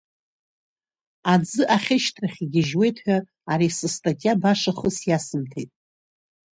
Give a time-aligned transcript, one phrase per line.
[1.33, 3.17] Аӡы ахьышьҭрахь игьежьуеит ҳәа
[3.51, 5.71] ари сыстатиа баша хыс иасымҭеит.